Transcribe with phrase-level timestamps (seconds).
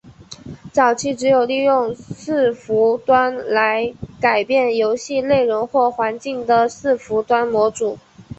[0.73, 7.99] 早期只有利用伺服端来改变游戏内容或环境的伺服端模组。